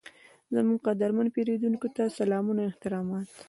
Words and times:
زموږ 0.55 0.79
قدرمن 0.87 1.27
پیرودونکي 1.35 1.89
ته 1.95 2.03
سلامونه 2.19 2.61
او 2.63 2.69
احترامات، 2.71 3.27